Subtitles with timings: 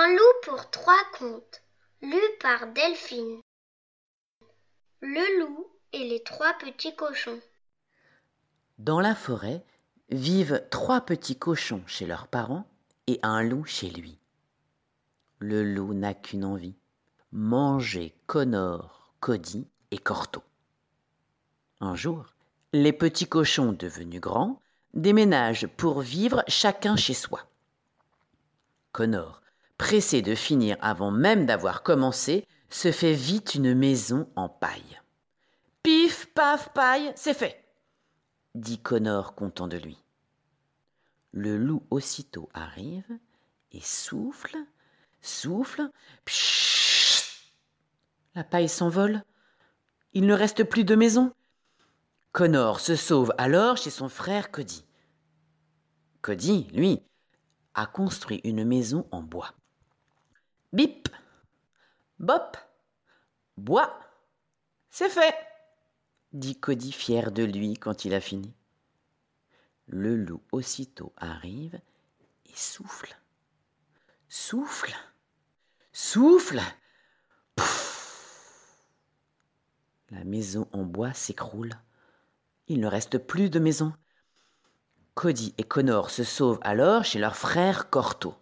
[0.00, 1.60] Un loup pour trois contes,
[2.02, 3.40] lu par Delphine.
[5.00, 7.40] Le loup et les trois petits cochons.
[8.78, 9.64] Dans la forêt
[10.10, 12.64] vivent trois petits cochons chez leurs parents
[13.08, 14.20] et un loup chez lui.
[15.40, 16.76] Le loup n'a qu'une envie
[17.32, 20.44] manger Connor, Cody et Corto.
[21.80, 22.34] Un jour,
[22.72, 24.62] les petits cochons devenus grands
[24.94, 27.40] déménagent pour vivre chacun chez soi.
[28.92, 29.42] Connor,
[29.78, 35.00] pressé de finir avant même d'avoir commencé, se fait vite une maison en paille.
[35.82, 37.64] Pif, paf, paille, c'est fait,
[38.54, 39.96] dit Connor content de lui.
[41.32, 43.18] Le loup aussitôt arrive
[43.72, 44.56] et souffle,
[45.20, 45.88] souffle,
[46.24, 47.52] pshhh.
[48.34, 49.22] La paille s'envole.
[50.12, 51.32] Il ne reste plus de maison.
[52.32, 54.84] Connor se sauve alors chez son frère Cody.
[56.22, 57.02] Cody, lui,
[57.74, 59.54] a construit une maison en bois.
[60.72, 61.08] Bip,
[62.18, 62.58] bop,
[63.56, 63.98] bois,
[64.90, 65.34] c'est fait,
[66.34, 68.52] dit Cody fier de lui quand il a fini.
[69.86, 71.80] Le loup aussitôt arrive
[72.44, 73.16] et souffle,
[74.28, 74.94] souffle,
[75.92, 76.60] souffle.
[77.56, 78.76] Pouf
[80.10, 81.72] La maison en bois s'écroule.
[82.66, 83.94] Il ne reste plus de maison.
[85.14, 88.34] Cody et Connor se sauvent alors chez leur frère Corto.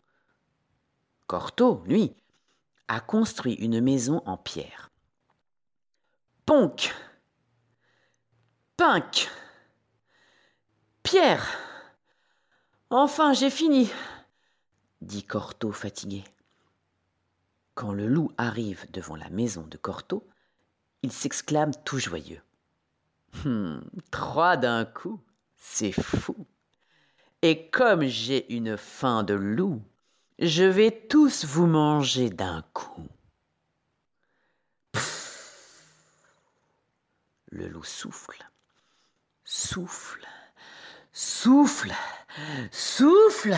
[1.27, 2.15] Corto, lui,
[2.89, 4.91] a construit une maison en pierre.
[6.45, 6.95] Ponk
[8.77, 9.29] Pink
[11.03, 11.47] Pierre
[12.91, 13.91] Enfin, j'ai fini
[15.07, 16.25] dit Corto fatigué.
[17.75, 20.27] Quand le loup arrive devant la maison de Corto,
[21.03, 22.43] il s'exclame tout joyeux.
[23.45, 25.21] Hum, trois d'un coup,
[25.57, 26.47] c'est fou.
[27.43, 29.83] Et comme j'ai une faim de loup,
[30.39, 33.09] je vais tous vous manger d'un coup.
[34.93, 36.23] Pfff.
[37.51, 38.47] Le loup souffle,
[39.45, 40.27] souffle,
[41.13, 41.93] souffle,
[42.71, 43.57] souffle.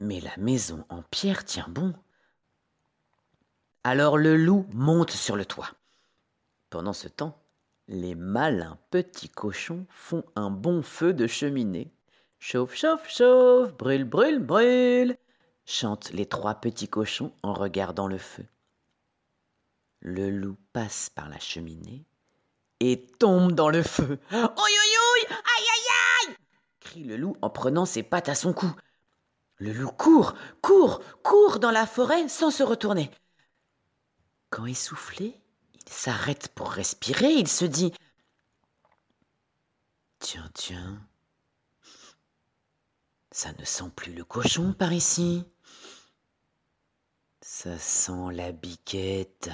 [0.00, 1.94] Mais la maison en pierre tient bon.
[3.82, 5.70] Alors le loup monte sur le toit.
[6.68, 7.42] Pendant ce temps,
[7.88, 11.90] les malins petits cochons font un bon feu de cheminée.
[12.38, 15.16] Chauffe, chauffe, chauffe, brûle, brûle, brûle,
[15.70, 18.44] chantent les trois petits cochons en regardant le feu.
[20.00, 22.04] Le loup passe par la cheminée
[22.80, 24.18] et tombe dans le feu.
[24.32, 26.36] Oi, oi, oi, aïe, aïe, aïe
[26.80, 28.74] crie le loup en prenant ses pattes à son cou.
[29.58, 33.10] Le loup court, court, court dans la forêt sans se retourner.
[34.48, 35.40] Quand essoufflé,
[35.74, 37.92] il s'arrête pour respirer, il se dit
[40.18, 41.00] Tiens, tiens,
[43.30, 45.44] ça ne sent plus le cochon par ici.
[47.42, 49.50] Ça sent la biquette.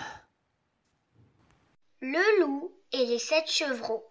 [2.01, 4.05] Le loup et les sept chevreaux.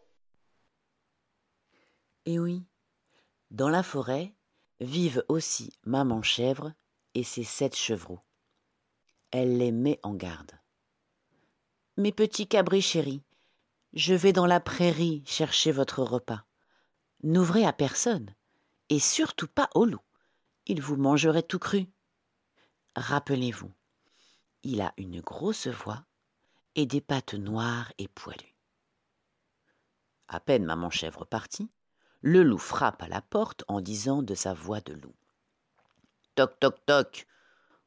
[2.25, 2.63] Et oui,
[3.51, 4.33] dans la forêt
[4.79, 6.71] vivent aussi maman chèvre
[7.15, 8.21] et ses sept chevreaux.
[9.31, 10.53] Elle les met en garde.
[11.97, 13.23] Mes petits cabris chéris,
[13.93, 16.45] je vais dans la prairie chercher votre repas.
[17.23, 18.33] N'ouvrez à personne,
[18.89, 20.01] et surtout pas au loup.
[20.65, 21.87] Il vous mangerait tout cru.
[22.95, 23.73] Rappelez-vous,
[24.63, 26.05] il a une grosse voix
[26.75, 28.55] et des pattes noires et poilues.
[30.29, 31.69] À peine maman chèvre partie,
[32.21, 35.13] le loup frappe à la porte en disant de sa voix de loup.
[36.35, 37.27] Toc toc toc.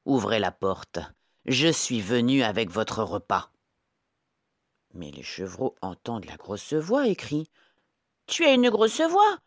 [0.05, 0.99] Ouvrez la porte.
[1.47, 3.51] Je suis venu avec votre repas.
[4.93, 7.51] Mais les chevreaux entendent la grosse voix et crient
[8.27, 9.39] Tu es une grosse voix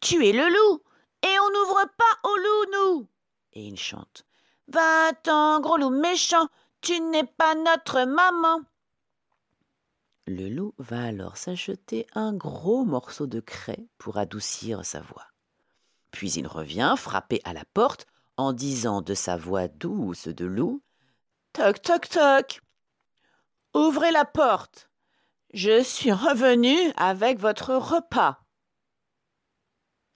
[0.00, 0.82] Tu es le loup
[1.22, 3.08] Et on n'ouvre pas au loup, nous
[3.54, 4.26] Et ils chantent
[4.70, 6.48] Va-t'en, gros loup méchant,
[6.80, 8.60] tu n'es pas notre maman.
[10.26, 15.26] Le loup va alors s'acheter un gros morceau de craie pour adoucir sa voix.
[16.12, 20.82] Puis il revient frapper à la porte en disant de sa voix douce de loup
[21.52, 22.60] Toc, toc, toc
[23.74, 24.88] Ouvrez la porte.
[25.52, 28.40] Je suis revenu avec votre repas.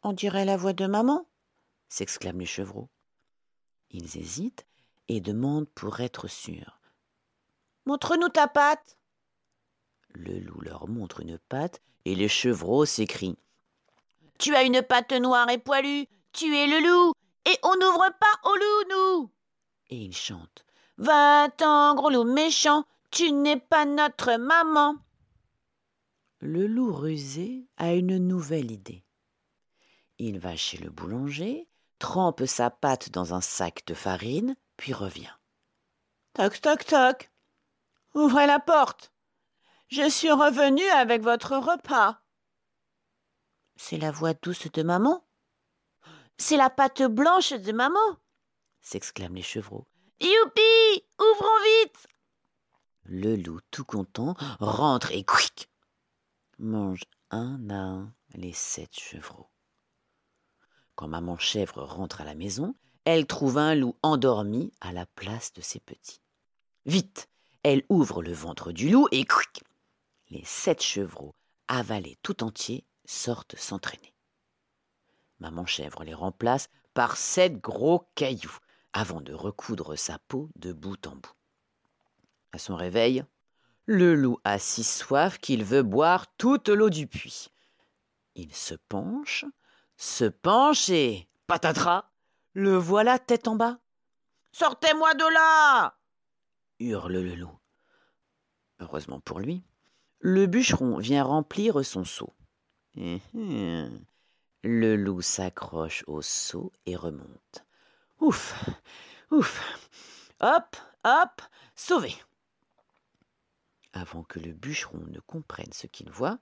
[0.03, 1.27] On dirait la voix de maman
[1.89, 2.89] s'exclament les chevreaux.
[3.95, 4.67] Ils hésitent
[5.07, 6.81] et demandent pour être sûrs.
[7.87, 8.99] Montre-nous ta patte.
[10.09, 13.39] Le loup leur montre une patte et les chevreaux s'écrient.
[14.41, 17.13] Tu as une patte noire et poilue, tu es le loup,
[17.47, 19.31] et on n'ouvre pas au loup, nous.
[19.91, 20.65] Et ils chantent.
[20.99, 24.97] Va-t'en, gros loup méchant, tu n'es pas notre maman.
[26.41, 29.05] Le loup rusé a une nouvelle idée.
[30.19, 31.69] Il va chez le boulanger,
[31.99, 35.33] trempe sa pâte dans un sac de farine, puis revient.
[36.35, 37.31] Toc, toc, toc.
[38.15, 39.13] Ouvrez la porte.
[39.89, 42.21] Je suis revenu avec votre repas.
[43.77, 45.25] C'est la voix douce de maman.
[46.39, 48.19] C'est la patte blanche de maman,
[48.81, 49.87] s'exclament les chevreaux.
[50.21, 52.07] Youpi Ouvrons vite
[53.05, 55.71] Le loup, tout content, rentre et quick
[56.59, 59.49] mange un à un les sept chevreaux.
[60.95, 62.75] Quand maman chèvre rentre à la maison,
[63.05, 66.21] elle trouve un loup endormi à la place de ses petits.
[66.87, 67.29] Vite,
[67.63, 69.65] elle ouvre le ventre du loup et quick
[70.31, 71.35] Les sept chevreaux,
[71.69, 74.15] avalés tout entiers, sortent s'entraîner.
[75.41, 78.59] Maman chèvre les remplace par sept gros cailloux
[78.93, 81.35] avant de recoudre sa peau de bout en bout.
[82.53, 83.25] À son réveil,
[83.87, 87.49] le loup a si soif qu'il veut boire toute l'eau du puits.
[88.37, 89.45] Il se penche,
[89.97, 92.11] se penche et patatras,
[92.53, 93.79] le voilà tête en bas.
[94.53, 95.95] Sortez-moi de là
[96.81, 97.59] hurle le loup.
[98.81, 99.63] Heureusement pour lui,
[100.21, 102.33] le bûcheron vient remplir son seau.
[102.97, 107.65] Le loup s'accroche au seau et remonte.
[108.21, 108.55] Ouf,
[109.31, 109.61] ouf,
[110.41, 111.43] hop, hop,
[111.75, 112.15] sauvé.
[113.93, 116.39] Avant que le bûcheron ne comprenne ce qu'il voit,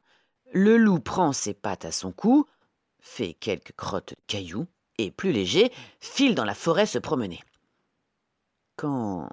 [0.52, 2.46] le loup prend ses pattes à son cou,
[3.02, 4.66] fait quelques crottes de cailloux
[4.96, 5.70] et, plus léger,
[6.00, 7.42] file dans la forêt se promener.
[8.76, 9.28] Quand,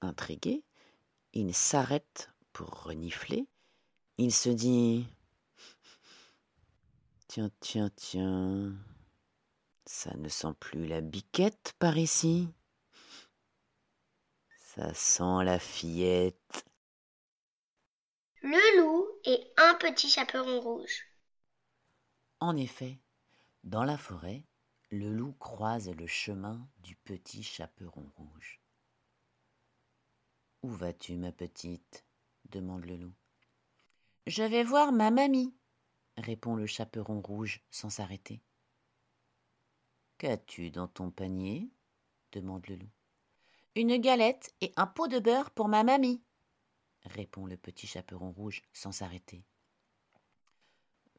[0.00, 0.64] intrigué,
[1.32, 3.46] il s'arrête pour renifler,
[4.18, 5.06] il se dit
[7.28, 8.74] Tiens, tiens, tiens,
[9.86, 12.48] ça ne sent plus la biquette par ici.
[14.74, 16.64] Ça sent la fillette.
[18.42, 21.06] Le loup et un petit chaperon rouge.
[22.40, 22.98] En effet,
[23.64, 24.44] dans la forêt,
[24.90, 28.60] le loup croise le chemin du petit chaperon rouge.
[30.62, 32.04] Où vas-tu, ma petite?
[32.46, 33.14] demande le loup.
[34.26, 35.54] Je vais voir ma mamie,
[36.16, 38.42] répond le chaperon rouge sans s'arrêter.
[40.18, 41.70] Qu'as-tu dans ton panier?
[42.32, 42.90] demande le loup.
[43.76, 46.22] Une galette et un pot de beurre pour ma mamie,
[47.04, 49.44] répond le petit chaperon rouge sans s'arrêter.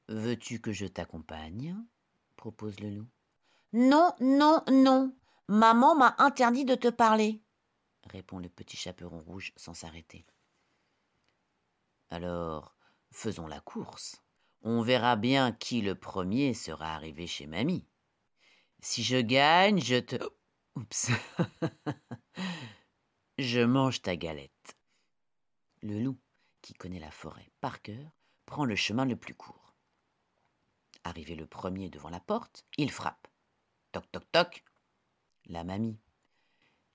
[0.09, 1.75] Veux-tu que je t'accompagne?
[2.41, 3.07] Propose le loup.
[3.71, 5.15] Non, non, non.
[5.47, 7.39] Maman m'a interdit de te parler,
[8.09, 10.25] répond le petit chaperon rouge sans s'arrêter.
[12.09, 12.75] Alors,
[13.11, 14.23] faisons la course.
[14.63, 17.85] On verra bien qui le premier sera arrivé chez mamie.
[18.79, 20.15] Si je gagne, je te.
[20.75, 21.11] Oups.
[23.37, 24.77] je mange ta galette.
[25.83, 26.17] Le loup,
[26.61, 28.09] qui connaît la forêt par cœur,
[28.47, 29.60] prend le chemin le plus court.
[31.11, 33.27] Arrivé le premier devant la porte, il frappe.
[33.91, 34.63] Toc toc toc.
[35.47, 35.99] La mamie,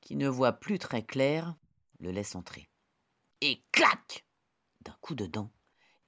[0.01, 1.55] qui ne voit plus très clair,
[1.99, 2.71] le laisse entrer.
[3.43, 4.27] Et clac
[4.81, 5.53] D'un coup de dent,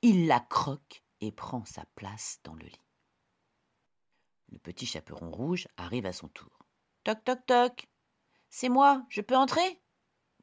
[0.00, 2.80] il la croque et prend sa place dans le lit.
[4.52, 6.64] Le petit chaperon rouge arrive à son tour.
[7.04, 7.90] Toc toc toc.
[8.48, 9.82] C'est moi, je peux entrer?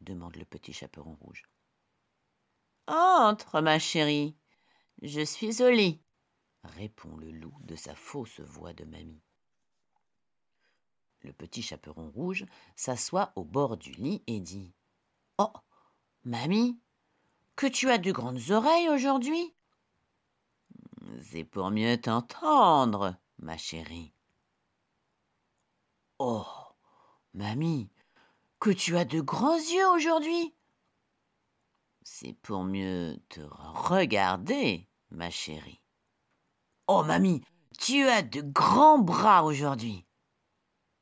[0.01, 1.49] demande le petit chaperon rouge.
[2.85, 4.37] Entre, ma chérie.
[5.01, 6.04] Je suis au lit,
[6.65, 9.21] répond le loup de sa fausse voix de mamie.
[11.21, 12.45] Le petit chaperon rouge
[12.75, 14.73] s'assoit au bord du lit et dit
[15.37, 15.53] Oh,
[16.23, 16.79] mamie,
[17.55, 19.53] que tu as de grandes oreilles aujourd'hui
[21.21, 24.13] C'est pour mieux t'entendre, ma chérie.
[26.19, 26.45] Oh,
[27.33, 27.89] mamie,
[28.59, 30.55] que tu as de grands yeux aujourd'hui
[32.07, 35.81] c'est pour mieux te regarder, ma chérie.
[36.87, 37.41] Oh, mamie,
[37.79, 40.05] tu as de grands bras aujourd'hui.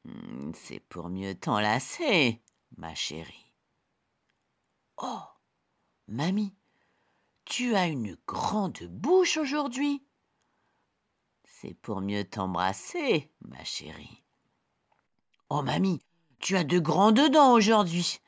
[0.05, 2.41] Hmm, c'est pour mieux t'enlacer,
[2.77, 3.51] ma chérie.
[4.97, 5.21] Oh,
[6.07, 6.55] mamie,
[7.45, 10.05] tu as une grande bouche aujourd'hui.
[11.45, 14.23] C'est pour mieux t'embrasser, ma chérie.
[15.49, 16.01] Oh, mamie,
[16.39, 18.19] tu as de grandes dents aujourd'hui.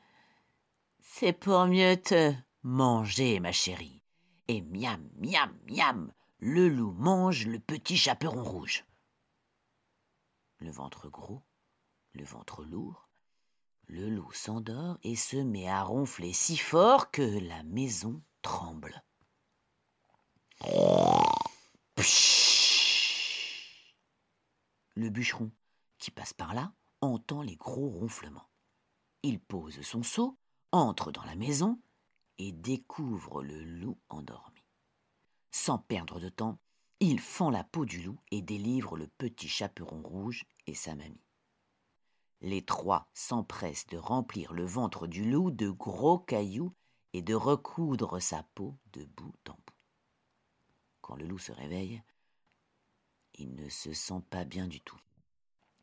[1.00, 4.02] C'est pour mieux te Mangez, ma chérie.
[4.48, 8.84] Et miam, miam, miam, le loup mange le petit chaperon rouge.
[10.58, 11.42] Le ventre gros,
[12.12, 13.08] le ventre lourd,
[13.86, 19.02] le loup s'endort et se met à ronfler si fort que la maison tremble.
[24.94, 25.50] Le bûcheron,
[25.98, 28.48] qui passe par là, entend les gros ronflements.
[29.22, 30.36] Il pose son seau,
[30.72, 31.78] entre dans la maison
[32.38, 34.65] et découvre le loup endormi.
[35.58, 36.58] Sans perdre de temps,
[37.00, 41.24] il fend la peau du loup et délivre le petit chaperon rouge et sa mamie.
[42.42, 46.74] Les trois s'empressent de remplir le ventre du loup de gros cailloux
[47.14, 49.74] et de recoudre sa peau de bout en bout.
[51.00, 52.02] Quand le loup se réveille,
[53.36, 55.00] il ne se sent pas bien du tout.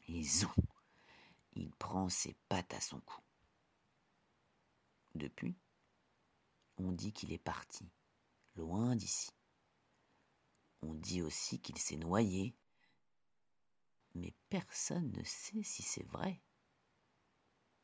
[0.07, 0.53] Et zou,
[1.53, 3.21] il prend ses pattes à son cou.
[5.15, 5.55] Depuis,
[6.77, 7.89] on dit qu'il est parti,
[8.55, 9.31] loin d'ici.
[10.85, 12.57] On dit aussi qu'il s'est noyé,
[14.15, 16.41] mais personne ne sait si c'est vrai.